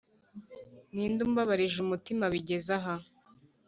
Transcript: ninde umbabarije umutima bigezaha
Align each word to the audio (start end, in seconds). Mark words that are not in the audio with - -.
ninde 0.93 1.21
umbabarije 1.27 1.77
umutima 1.81 2.23
bigezaha 2.33 2.93